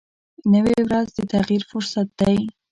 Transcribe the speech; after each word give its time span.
نوې 0.53 0.77
ورځ 0.85 1.07
د 1.17 1.19
تغیر 1.33 1.61
فرصت 1.69 2.07
دی 2.19 2.37